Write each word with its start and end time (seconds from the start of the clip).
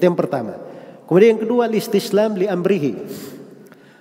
Itu 0.00 0.08
yang 0.08 0.16
pertama. 0.16 0.56
Kemudian 1.04 1.36
yang 1.36 1.42
kedua 1.44 1.68
istislam 1.68 2.40
li 2.40 2.48
amrihi. 2.48 2.96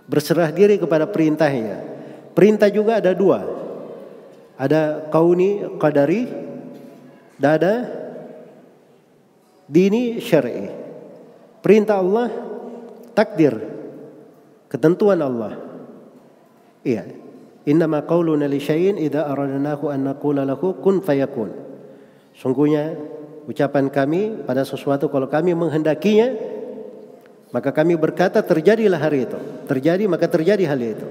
Berserah 0.07 0.47
diri 0.55 0.79
kepada 0.79 1.03
perintahnya. 1.03 1.83
Perintah 2.31 2.71
juga 2.71 3.03
ada 3.03 3.11
dua. 3.11 3.43
Ada 4.55 5.11
kauni 5.11 5.75
qadari 5.75 6.23
dan 7.35 7.51
ada 7.59 7.73
dini 9.67 10.23
syar'i. 10.23 10.71
Perintah 11.59 11.99
Allah 11.99 12.31
takdir 13.11 13.59
ketentuan 14.71 15.19
Allah. 15.19 15.59
Iya. 16.87 17.11
Innama 17.67 18.07
qauluna 18.07 18.47
li 18.47 18.63
syai'in 18.63 18.95
idza 18.95 19.27
aradnahu 19.27 19.91
an 19.91 20.07
naqula 20.07 20.47
lahu 20.47 20.79
kun 20.79 21.03
fayakun. 21.03 21.51
Sungguhnya 22.39 22.95
ucapan 23.49 23.89
kami 23.89 24.45
pada 24.45 24.61
sesuatu 24.61 25.09
kalau 25.09 25.25
kami 25.25 25.57
menghendakinya 25.57 26.37
maka 27.49 27.73
kami 27.73 27.97
berkata 27.97 28.45
terjadilah 28.45 29.01
hari 29.01 29.25
itu. 29.25 29.39
Terjadi 29.65 30.05
maka 30.05 30.29
terjadi 30.29 30.69
hal 30.69 30.77
itu. 30.77 31.07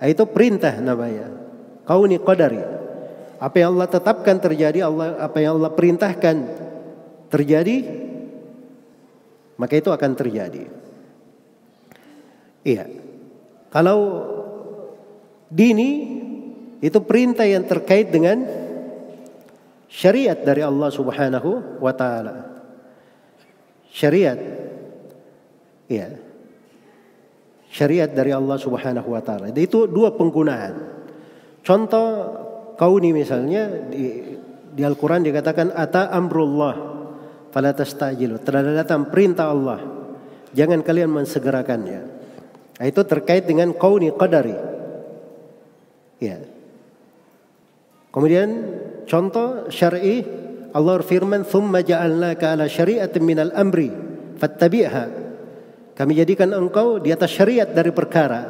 Itu 0.00 0.24
perintah 0.24 0.72
namanya. 0.80 1.28
Kauni 1.84 2.16
qadari. 2.16 2.64
Apa 3.40 3.56
yang 3.60 3.76
Allah 3.76 3.88
tetapkan 3.88 4.36
terjadi, 4.40 4.84
Allah 4.84 5.20
apa 5.20 5.40
yang 5.40 5.60
Allah 5.60 5.72
perintahkan 5.72 6.36
terjadi, 7.32 7.76
maka 9.56 9.74
itu 9.76 9.88
akan 9.92 10.12
terjadi. 10.16 10.64
Iya. 12.64 12.84
Kalau 13.72 13.98
dini 15.48 16.20
itu 16.80 16.98
perintah 17.04 17.44
yang 17.44 17.64
terkait 17.64 18.08
dengan 18.12 18.44
syariat 19.90 20.38
dari 20.38 20.62
Allah 20.62 20.88
Subhanahu 20.94 21.82
wa 21.82 21.92
taala. 21.92 22.62
Syariat 23.90 24.38
Ya. 25.90 26.14
Syariat 27.66 28.06
dari 28.06 28.30
Allah 28.30 28.54
Subhanahu 28.54 29.10
wa 29.10 29.18
taala. 29.18 29.50
Itu 29.50 29.90
dua 29.90 30.14
penggunaan. 30.14 31.02
Contoh 31.66 32.06
kauni 32.78 33.10
misalnya 33.10 33.90
di, 33.90 34.38
di 34.70 34.82
Al-Qur'an 34.86 35.26
dikatakan 35.26 35.74
ata 35.74 36.14
amrullah 36.14 36.74
fala 37.50 37.74
tastajilu. 37.74 38.38
Telah 38.38 38.70
datang 38.70 39.10
perintah 39.10 39.50
Allah. 39.50 39.82
Jangan 40.54 40.86
kalian 40.86 41.10
mensegerakannya. 41.10 42.00
Nah, 42.78 42.86
itu 42.86 43.02
terkait 43.02 43.50
dengan 43.50 43.74
kauni 43.74 44.14
qadari. 44.14 44.54
Ya. 46.22 46.38
Kemudian 48.14 48.50
contoh 49.10 49.66
syar'i 49.66 50.22
Allah 50.70 51.02
firman 51.02 51.42
thumma 51.42 51.82
ja'alnaka 51.82 52.54
ala 52.54 52.70
syari'atin 52.70 53.26
minal 53.26 53.50
amri 53.58 53.90
fattabi'ha 54.38 55.30
kami 56.00 56.16
jadikan 56.16 56.48
engkau 56.56 56.96
di 56.96 57.12
atas 57.12 57.28
syariat 57.28 57.68
dari 57.68 57.92
perkara, 57.92 58.40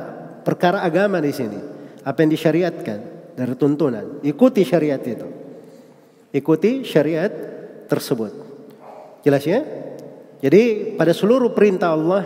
perkara 0.46 0.86
agama 0.86 1.18
di 1.18 1.34
sini. 1.34 1.58
Apa 2.06 2.22
yang 2.22 2.30
disyariatkan 2.30 2.98
dari 3.34 3.58
tuntunan. 3.58 4.22
Ikuti 4.22 4.62
syariat 4.62 5.02
itu. 5.02 5.26
Ikuti 6.30 6.86
syariat 6.86 7.26
tersebut. 7.90 8.30
Jelas 9.26 9.42
ya? 9.42 9.66
Jadi 10.38 10.94
pada 10.94 11.10
seluruh 11.10 11.50
perintah 11.50 11.90
Allah 11.90 12.22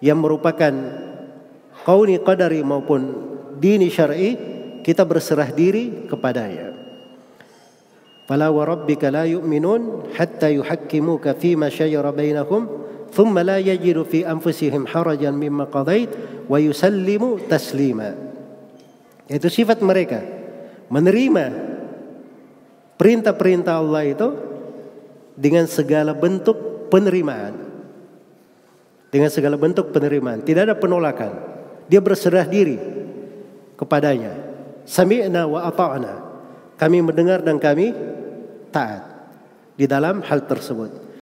yang 0.00 0.24
merupakan 0.24 0.72
kauni 1.84 2.16
qadari 2.24 2.64
maupun 2.64 3.12
dini 3.60 3.92
syar'i 3.92 4.40
kita 4.88 5.04
berserah 5.04 5.52
diri 5.52 6.08
kepadanya. 6.08 6.77
فلا 8.28 8.48
وربك 8.48 9.04
لا 9.08 9.24
يؤمنون 9.24 10.12
حتى 10.12 10.60
يحكموك 10.60 11.24
فيما 11.40 11.68
شجر 11.68 12.04
بينهم 12.10 12.62
ثم 13.12 13.38
لا 13.38 13.58
يجد 13.58 14.02
في 14.02 14.28
أنفسهم 14.28 14.86
حرجا 14.86 15.30
مما 15.30 15.64
قضيت 15.64 16.10
qadait 16.48 17.20
تسليما. 17.48 18.10
Itu 19.28 19.48
sifat 19.48 19.80
mereka 19.84 20.20
menerima 20.88 21.44
perintah-perintah 22.96 23.76
Allah 23.80 24.04
itu 24.08 24.28
dengan 25.36 25.64
segala 25.68 26.12
bentuk 26.16 26.88
penerimaan. 26.88 27.68
Dengan 29.08 29.32
segala 29.32 29.56
bentuk 29.56 29.88
penerimaan, 29.88 30.44
tidak 30.44 30.68
ada 30.68 30.76
penolakan. 30.76 31.32
Dia 31.88 32.00
berserah 32.04 32.44
diri 32.44 32.76
kepadanya. 33.76 34.36
Sami'na 34.84 35.48
wa 35.48 35.64
ata'na. 35.64 36.28
Kami 36.76 37.00
mendengar 37.00 37.40
dan 37.40 37.56
kami 37.56 38.07
taat 38.68 39.02
di 39.74 39.88
dalam 39.88 40.20
hal 40.22 40.44
tersebut 40.44 41.07